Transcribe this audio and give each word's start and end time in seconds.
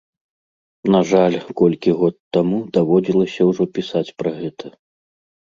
На 0.95 1.01
жаль, 1.09 1.37
колькі 1.61 1.91
год 1.99 2.15
таму 2.39 2.57
даводзілася 2.79 3.41
ўжо 3.51 3.63
пісаць 3.79 4.05
пра 4.25 4.35
гэта. 4.41 4.65